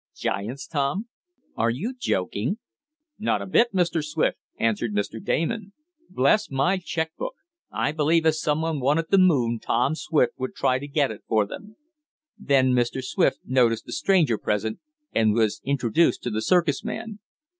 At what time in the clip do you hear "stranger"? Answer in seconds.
13.93-14.39